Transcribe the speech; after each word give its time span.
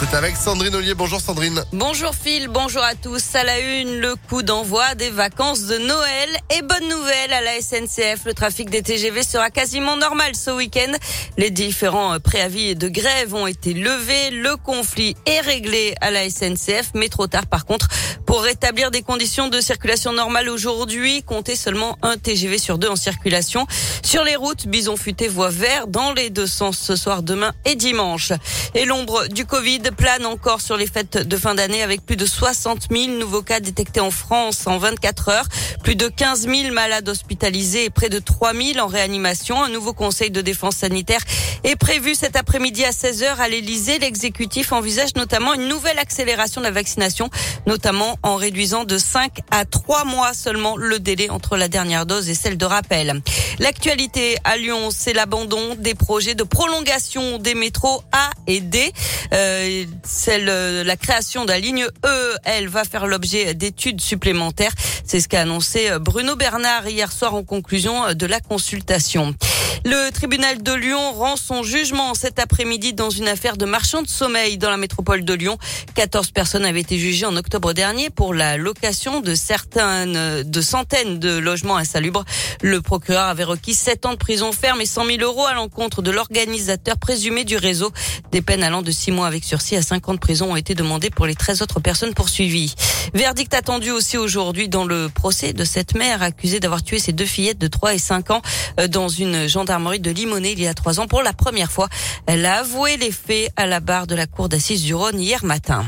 C'est 0.00 0.14
avec 0.14 0.36
Sandrine 0.36 0.76
Ollier. 0.76 0.94
Bonjour 0.94 1.20
Sandrine. 1.20 1.64
Bonjour 1.72 2.14
Phil, 2.14 2.46
bonjour 2.46 2.84
à 2.84 2.94
tous. 2.94 3.34
À 3.34 3.42
la 3.42 3.58
une, 3.58 3.98
le 3.98 4.14
coup 4.28 4.44
d'envoi 4.44 4.94
des 4.94 5.10
vacances 5.10 5.62
de 5.62 5.76
Noël. 5.76 6.28
Et 6.56 6.62
bonne 6.62 6.88
nouvelle 6.88 7.32
à 7.32 7.40
la 7.40 7.60
SNCF, 7.60 8.24
le 8.24 8.32
trafic 8.32 8.70
des 8.70 8.80
TGV 8.80 9.24
sera 9.24 9.50
quasiment 9.50 9.96
normal 9.96 10.36
ce 10.36 10.52
week-end. 10.52 10.92
Les 11.36 11.50
différents 11.50 12.20
préavis 12.20 12.76
de 12.76 12.88
grève 12.88 13.34
ont 13.34 13.48
été 13.48 13.74
levés. 13.74 14.30
Le 14.30 14.56
conflit 14.56 15.16
est 15.26 15.40
réglé 15.40 15.96
à 16.00 16.12
la 16.12 16.30
SNCF, 16.30 16.92
mais 16.94 17.08
trop 17.08 17.26
tard 17.26 17.46
par 17.46 17.64
contre. 17.64 17.88
Pour 18.24 18.42
rétablir 18.42 18.92
des 18.92 19.02
conditions 19.02 19.48
de 19.48 19.60
circulation 19.60 20.12
normales 20.12 20.48
aujourd'hui, 20.48 21.24
comptez 21.24 21.56
seulement 21.56 21.98
un 22.02 22.18
TGV 22.18 22.58
sur 22.58 22.78
deux 22.78 22.88
en 22.88 22.94
circulation. 22.94 23.66
Sur 24.04 24.22
les 24.22 24.36
routes, 24.36 24.68
Bison 24.68 24.96
Futé 24.96 25.26
voie 25.28 25.50
vert 25.50 25.88
dans 25.88 26.12
les 26.12 26.30
deux 26.30 26.46
sens 26.46 26.78
ce 26.78 26.94
soir, 26.94 27.22
demain 27.22 27.52
et 27.64 27.74
dimanche. 27.74 28.32
Et 28.74 28.84
l'ombre 28.84 29.26
du 29.28 29.44
Covid 29.44 29.80
plane 29.90 30.26
encore 30.26 30.60
sur 30.60 30.76
les 30.76 30.86
fêtes 30.86 31.16
de 31.16 31.36
fin 31.36 31.54
d'année 31.54 31.82
avec 31.82 32.04
plus 32.04 32.16
de 32.16 32.26
60 32.26 32.88
000 32.90 33.18
nouveaux 33.18 33.42
cas 33.42 33.60
détectés 33.60 34.00
en 34.00 34.10
France 34.10 34.66
en 34.66 34.78
24 34.78 35.28
heures, 35.28 35.48
plus 35.82 35.96
de 35.96 36.08
15 36.08 36.48
000 36.48 36.72
malades 36.72 37.08
hospitalisés 37.08 37.84
et 37.84 37.90
près 37.90 38.08
de 38.08 38.18
3 38.18 38.54
000 38.54 38.78
en 38.78 38.86
réanimation. 38.86 39.62
Un 39.62 39.68
nouveau 39.68 39.92
conseil 39.92 40.30
de 40.30 40.40
défense 40.40 40.76
sanitaire 40.76 41.20
est 41.64 41.76
prévu 41.76 42.14
cet 42.14 42.36
après-midi 42.36 42.84
à 42.84 42.90
16h 42.90 43.36
à 43.38 43.48
l'Elysée. 43.48 43.98
L'exécutif 43.98 44.72
envisage 44.72 45.14
notamment 45.16 45.54
une 45.54 45.68
nouvelle 45.68 45.98
accélération 45.98 46.60
de 46.60 46.66
la 46.66 46.72
vaccination, 46.72 47.30
notamment 47.66 48.18
en 48.22 48.36
réduisant 48.36 48.84
de 48.84 48.98
5 48.98 49.40
à 49.50 49.64
3 49.64 50.04
mois 50.04 50.34
seulement 50.34 50.76
le 50.76 50.98
délai 50.98 51.30
entre 51.30 51.56
la 51.56 51.68
dernière 51.68 52.06
dose 52.06 52.28
et 52.28 52.34
celle 52.34 52.56
de 52.56 52.64
rappel. 52.64 53.20
L'actualité 53.58 54.36
à 54.44 54.56
Lyon, 54.56 54.90
c'est 54.90 55.12
l'abandon 55.12 55.74
des 55.76 55.94
projets 55.94 56.34
de 56.34 56.44
prolongation 56.44 57.38
des 57.38 57.54
métros 57.54 58.02
A 58.12 58.30
et 58.46 58.60
D. 58.60 58.92
Euh, 59.32 59.77
celle, 60.04 60.48
euh, 60.48 60.84
la 60.84 60.96
création 60.96 61.44
de 61.44 61.50
la 61.50 61.58
ligne 61.58 61.86
E, 62.04 62.36
elle 62.44 62.68
va 62.68 62.84
faire 62.84 63.06
l'objet 63.06 63.54
d'études 63.54 64.00
supplémentaires. 64.00 64.72
C'est 65.04 65.20
ce 65.20 65.28
qu'a 65.28 65.42
annoncé 65.42 65.90
euh, 65.90 65.98
Bruno 65.98 66.36
Bernard 66.36 66.88
hier 66.88 67.12
soir 67.12 67.34
en 67.34 67.44
conclusion 67.44 68.04
euh, 68.04 68.14
de 68.14 68.26
la 68.26 68.40
consultation. 68.40 69.34
Le 69.84 70.10
tribunal 70.10 70.62
de 70.62 70.72
Lyon 70.72 71.12
rend 71.12 71.36
son 71.36 71.62
jugement 71.62 72.14
cet 72.14 72.38
après-midi 72.38 72.94
dans 72.94 73.10
une 73.10 73.28
affaire 73.28 73.56
de 73.56 73.64
marchand 73.64 74.02
de 74.02 74.08
sommeil 74.08 74.58
dans 74.58 74.70
la 74.70 74.76
métropole 74.76 75.24
de 75.24 75.34
Lyon. 75.34 75.56
14 75.94 76.32
personnes 76.32 76.64
avaient 76.64 76.80
été 76.80 76.98
jugées 76.98 77.26
en 77.26 77.36
octobre 77.36 77.72
dernier 77.72 78.10
pour 78.10 78.34
la 78.34 78.56
location 78.56 79.20
de 79.20 79.34
certaines, 79.34 80.42
de 80.42 80.60
centaines 80.60 81.20
de 81.20 81.38
logements 81.38 81.76
insalubres. 81.76 82.24
Le 82.60 82.82
procureur 82.82 83.26
avait 83.26 83.44
requis 83.44 83.74
7 83.74 84.06
ans 84.06 84.12
de 84.12 84.18
prison 84.18 84.50
ferme 84.52 84.80
et 84.80 84.86
100 84.86 85.06
000 85.06 85.18
euros 85.20 85.46
à 85.46 85.54
l'encontre 85.54 86.02
de 86.02 86.10
l'organisateur 86.10 86.98
présumé 86.98 87.44
du 87.44 87.56
réseau. 87.56 87.92
Des 88.32 88.42
peines 88.42 88.64
allant 88.64 88.82
de 88.82 88.90
6 88.90 89.12
mois 89.12 89.28
avec 89.28 89.44
sursis 89.44 89.76
à 89.76 89.82
5 89.82 90.08
ans 90.08 90.14
de 90.14 90.18
prison 90.18 90.52
ont 90.52 90.56
été 90.56 90.74
demandées 90.74 91.10
pour 91.10 91.26
les 91.26 91.36
13 91.36 91.62
autres 91.62 91.80
personnes 91.80 92.14
poursuivies. 92.14 92.74
Verdict 93.14 93.54
attendu 93.54 93.90
aussi 93.90 94.18
aujourd'hui 94.18 94.68
dans 94.68 94.84
le 94.84 95.08
procès 95.08 95.52
de 95.52 95.64
cette 95.64 95.94
mère 95.94 96.22
accusée 96.22 96.58
d'avoir 96.58 96.82
tué 96.82 96.98
ses 96.98 97.12
deux 97.12 97.26
fillettes 97.26 97.58
de 97.58 97.68
3 97.68 97.94
et 97.94 97.98
5 97.98 98.30
ans 98.32 98.42
euh, 98.80 98.88
dans 98.88 99.08
une 99.08 99.46
gendarmerie 99.46 99.67
de 99.68 100.10
Limonest 100.10 100.54
il 100.56 100.62
y 100.62 100.66
a 100.66 100.72
3 100.72 100.98
ans. 100.98 101.06
Pour 101.06 101.22
la 101.22 101.34
première 101.34 101.70
fois, 101.70 101.88
elle 102.26 102.46
a 102.46 102.60
avoué 102.60 102.96
les 102.96 103.12
faits 103.12 103.52
à 103.56 103.66
la 103.66 103.80
barre 103.80 104.06
de 104.06 104.14
la 104.14 104.26
cour 104.26 104.48
d'assises 104.48 104.82
du 104.82 104.94
Rhône 104.94 105.20
hier 105.20 105.44
matin. 105.44 105.84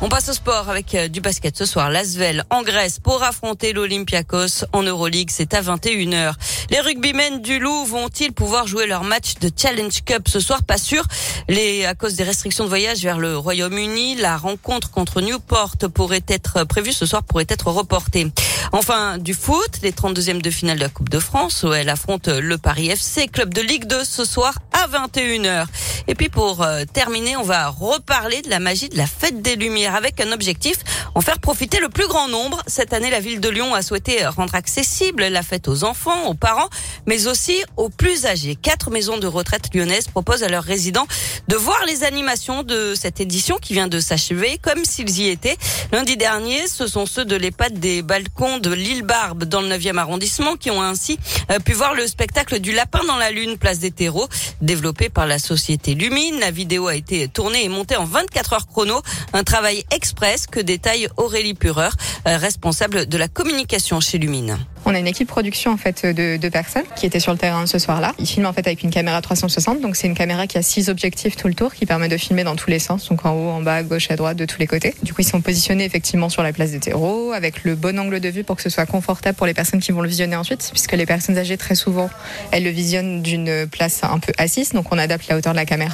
On 0.00 0.08
passe 0.08 0.28
au 0.28 0.32
sport 0.32 0.68
avec 0.68 0.94
euh, 0.94 1.08
du 1.08 1.20
basket 1.20 1.56
ce 1.56 1.64
soir. 1.64 1.90
L'Asvel 1.90 2.44
en 2.50 2.62
Grèce 2.62 3.00
pour 3.00 3.24
affronter 3.24 3.72
l'Olympiakos 3.72 4.64
en 4.72 4.84
Euroleague. 4.84 5.30
C'est 5.32 5.54
à 5.54 5.60
21h. 5.60 6.34
Les 6.70 6.78
rugbymen 6.78 7.42
du 7.42 7.58
Loup 7.58 7.84
vont-ils 7.84 8.32
pouvoir 8.32 8.68
jouer 8.68 8.86
leur 8.86 9.02
match 9.02 9.34
de 9.40 9.50
Challenge 9.56 10.04
Cup 10.04 10.28
ce 10.28 10.38
soir? 10.38 10.62
Pas 10.62 10.78
sûr. 10.78 11.02
Les, 11.48 11.84
à 11.84 11.94
cause 11.94 12.14
des 12.14 12.22
restrictions 12.22 12.62
de 12.62 12.68
voyage 12.68 13.02
vers 13.02 13.18
le 13.18 13.36
Royaume-Uni, 13.36 14.16
la 14.16 14.36
rencontre 14.36 14.92
contre 14.92 15.20
Newport 15.20 15.72
pourrait 15.92 16.24
être 16.28 16.62
prévue 16.62 16.92
ce 16.92 17.04
soir, 17.04 17.24
pourrait 17.24 17.46
être 17.48 17.66
reportée. 17.66 18.28
Enfin, 18.72 19.18
du 19.18 19.34
foot, 19.34 19.78
les 19.82 19.92
32e 19.92 20.42
de 20.42 20.50
finale 20.50 20.76
de 20.76 20.82
la 20.82 20.88
Coupe 20.88 21.08
de 21.08 21.18
France 21.18 21.62
où 21.62 21.72
elle 21.72 21.88
affronte 21.88 22.28
le 22.28 22.58
Paris 22.58 22.90
FC, 22.90 23.28
club 23.28 23.54
de 23.54 23.62
Ligue 23.62 23.86
2 23.86 24.04
ce 24.04 24.24
soir 24.24 24.54
à 24.72 24.86
21h. 24.88 25.66
Et 26.08 26.14
puis 26.14 26.30
pour 26.30 26.62
euh, 26.62 26.84
terminer, 26.90 27.36
on 27.36 27.42
va 27.42 27.68
reparler 27.68 28.40
de 28.40 28.48
la 28.48 28.60
magie 28.60 28.88
de 28.88 28.96
la 28.96 29.06
fête 29.06 29.42
des 29.42 29.56
Lumières 29.56 29.94
avec 29.94 30.20
un 30.22 30.32
objectif, 30.32 30.78
en 31.14 31.20
faire 31.20 31.38
profiter 31.38 31.80
le 31.80 31.90
plus 31.90 32.08
grand 32.08 32.28
nombre. 32.28 32.62
Cette 32.66 32.94
année, 32.94 33.10
la 33.10 33.20
ville 33.20 33.40
de 33.40 33.48
Lyon 33.50 33.74
a 33.74 33.82
souhaité 33.82 34.26
rendre 34.26 34.54
accessible 34.54 35.26
la 35.26 35.42
fête 35.42 35.68
aux 35.68 35.84
enfants, 35.84 36.28
aux 36.28 36.34
parents, 36.34 36.70
mais 37.06 37.26
aussi 37.26 37.62
aux 37.76 37.90
plus 37.90 38.24
âgés. 38.24 38.56
Quatre 38.56 38.90
maisons 38.90 39.18
de 39.18 39.26
retraite 39.26 39.74
lyonnaises 39.74 40.08
proposent 40.08 40.42
à 40.42 40.48
leurs 40.48 40.64
résidents 40.64 41.06
de 41.46 41.56
voir 41.56 41.84
les 41.86 42.04
animations 42.04 42.62
de 42.62 42.94
cette 42.94 43.20
édition 43.20 43.58
qui 43.58 43.74
vient 43.74 43.88
de 43.88 44.00
s'achever 44.00 44.58
comme 44.62 44.86
s'ils 44.86 45.20
y 45.20 45.28
étaient. 45.28 45.58
Lundi 45.92 46.16
dernier, 46.16 46.68
ce 46.68 46.86
sont 46.86 47.04
ceux 47.04 47.26
de 47.26 47.36
l'EHPAD 47.36 47.78
des 47.78 48.00
balcons 48.00 48.58
de 48.58 48.72
l'île 48.72 49.02
Barbe 49.02 49.44
dans 49.44 49.60
le 49.60 49.68
9e 49.68 49.98
arrondissement 49.98 50.56
qui 50.56 50.70
ont 50.70 50.82
ainsi 50.82 51.18
euh, 51.50 51.58
pu 51.58 51.74
voir 51.74 51.94
le 51.94 52.06
spectacle 52.06 52.60
du 52.60 52.72
lapin 52.72 53.04
dans 53.06 53.16
la 53.18 53.30
lune, 53.30 53.58
place 53.58 53.78
des 53.78 53.90
terreaux, 53.90 54.28
développé 54.62 55.10
par 55.10 55.26
la 55.26 55.38
société 55.38 55.97
Lumine. 55.98 56.38
La 56.38 56.52
vidéo 56.52 56.86
a 56.86 56.94
été 56.94 57.26
tournée 57.26 57.64
et 57.64 57.68
montée 57.68 57.96
en 57.96 58.04
24 58.04 58.52
heures 58.52 58.66
chrono. 58.68 59.02
Un 59.32 59.42
travail 59.42 59.84
express 59.90 60.46
que 60.46 60.60
détaille 60.60 61.08
Aurélie 61.16 61.54
Pureur, 61.54 61.92
euh, 62.28 62.36
responsable 62.36 63.06
de 63.06 63.18
la 63.18 63.26
communication 63.26 63.98
chez 63.98 64.18
Lumine. 64.18 64.58
On 64.84 64.94
a 64.94 64.98
une 64.98 65.06
équipe 65.06 65.28
production 65.28 65.72
en 65.72 65.76
fait 65.76 66.06
de 66.06 66.36
deux 66.36 66.50
personnes 66.50 66.84
qui 66.96 67.04
étaient 67.04 67.20
sur 67.20 67.32
le 67.32 67.38
terrain 67.38 67.66
ce 67.66 67.78
soir-là. 67.78 68.14
Ils 68.18 68.26
filment 68.26 68.46
en 68.46 68.52
fait 68.52 68.66
avec 68.66 68.82
une 68.82 68.90
caméra 68.90 69.20
360, 69.20 69.80
donc 69.80 69.96
c'est 69.96 70.06
une 70.06 70.14
caméra 70.14 70.46
qui 70.46 70.56
a 70.56 70.62
six 70.62 70.88
objectifs 70.88 71.36
tout 71.36 71.48
le 71.48 71.54
tour, 71.54 71.74
qui 71.74 71.84
permet 71.84 72.08
de 72.08 72.16
filmer 72.16 72.44
dans 72.44 72.56
tous 72.56 72.70
les 72.70 72.78
sens, 72.78 73.08
donc 73.08 73.26
en 73.26 73.32
haut, 73.32 73.50
en 73.50 73.60
bas, 73.60 73.74
à 73.74 73.82
gauche, 73.82 74.10
à 74.10 74.16
droite, 74.16 74.36
de 74.36 74.46
tous 74.46 74.58
les 74.58 74.66
côtés. 74.66 74.94
Du 75.02 75.12
coup, 75.12 75.20
ils 75.20 75.28
sont 75.28 75.40
positionnés 75.40 75.84
effectivement 75.84 76.28
sur 76.28 76.42
la 76.42 76.52
place 76.52 76.70
des 76.70 76.80
terreaux, 76.80 77.32
avec 77.32 77.64
le 77.64 77.74
bon 77.74 77.98
angle 77.98 78.20
de 78.20 78.28
vue 78.28 78.44
pour 78.44 78.56
que 78.56 78.62
ce 78.62 78.70
soit 78.70 78.86
confortable 78.86 79.36
pour 79.36 79.46
les 79.46 79.54
personnes 79.54 79.80
qui 79.80 79.92
vont 79.92 80.00
le 80.00 80.08
visionner 80.08 80.36
ensuite, 80.36 80.68
puisque 80.72 80.92
les 80.92 81.06
personnes 81.06 81.36
âgées 81.36 81.58
très 81.58 81.74
souvent, 81.74 82.08
elles 82.50 82.64
le 82.64 82.70
visionnent 82.70 83.20
d'une 83.20 83.66
place 83.66 84.00
un 84.04 84.18
peu 84.18 84.32
assise, 84.38 84.72
donc 84.72 84.86
on 84.92 84.98
adapte 84.98 85.28
la 85.28 85.36
hauteur 85.36 85.52
de 85.52 85.58
la 85.58 85.66
caméra, 85.66 85.87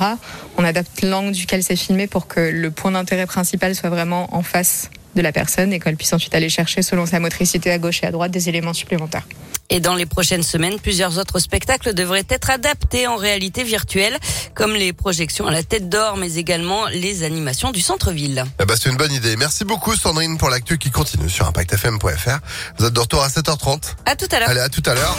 on 0.56 0.64
adapte 0.64 1.02
l'angle 1.02 1.32
duquel 1.32 1.62
c'est 1.62 1.76
filmé 1.76 2.06
pour 2.06 2.26
que 2.26 2.40
le 2.40 2.70
point 2.70 2.92
d'intérêt 2.92 3.26
principal 3.26 3.74
soit 3.74 3.90
vraiment 3.90 4.34
en 4.34 4.42
face 4.42 4.90
de 5.14 5.22
la 5.22 5.32
personne 5.32 5.72
et 5.72 5.80
qu'elle 5.80 5.96
puisse 5.96 6.12
ensuite 6.12 6.34
aller 6.34 6.48
chercher 6.48 6.82
selon 6.82 7.06
sa 7.06 7.20
motricité 7.20 7.70
à 7.70 7.78
gauche 7.78 8.02
et 8.02 8.06
à 8.06 8.10
droite 8.10 8.30
des 8.30 8.48
éléments 8.48 8.72
supplémentaires. 8.72 9.26
Et 9.70 9.80
dans 9.80 9.94
les 9.94 10.06
prochaines 10.06 10.42
semaines, 10.42 10.78
plusieurs 10.78 11.18
autres 11.18 11.38
spectacles 11.38 11.94
devraient 11.94 12.26
être 12.28 12.50
adaptés 12.50 13.06
en 13.06 13.16
réalité 13.16 13.64
virtuelle, 13.64 14.16
comme 14.54 14.74
les 14.74 14.92
projections 14.92 15.46
à 15.46 15.52
la 15.52 15.62
tête 15.62 15.88
d'or, 15.88 16.16
mais 16.16 16.34
également 16.34 16.86
les 16.88 17.22
animations 17.22 17.70
du 17.70 17.80
centre-ville. 17.80 18.44
Eh 18.60 18.66
ben, 18.66 18.76
c'est 18.78 18.90
une 18.90 18.96
bonne 18.96 19.12
idée. 19.12 19.36
Merci 19.36 19.64
beaucoup 19.64 19.96
Sandrine 19.96 20.36
pour 20.36 20.50
l'actu 20.50 20.76
qui 20.76 20.90
continue 20.90 21.30
sur 21.30 21.46
impactfm.fr. 21.46 22.38
Vous 22.78 22.86
êtes 22.86 22.92
de 22.92 23.00
retour 23.00 23.22
à 23.22 23.28
7h30. 23.28 23.94
À 24.04 24.16
tout 24.16 24.28
à 24.30 24.40
l'heure. 24.40 24.50
Allez, 24.50 24.60
à 24.60 24.68
tout 24.68 24.82
à 24.84 24.94
l'heure. 24.94 25.16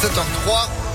7h03. 0.00 0.91